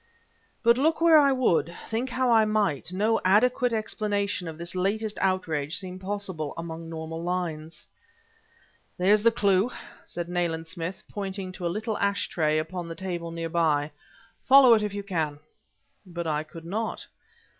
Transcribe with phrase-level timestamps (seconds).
[0.63, 5.19] But, look where I would, think how I might, no adequate explanation of this latest
[5.21, 7.85] outrage seemed possible along normal lines.
[8.97, 9.69] "There's the clue,"
[10.03, 13.91] said Nayland Smith, pointing to a little ash tray upon the table near by.
[14.43, 15.37] "Follow it if you can."
[16.03, 17.05] But I could not.